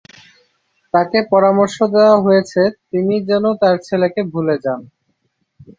[0.93, 2.61] তাকে পরামর্শ দেওয়া হয়েছে,
[2.91, 4.79] তিনি যেন তার ছেলেকে ভুলে যান।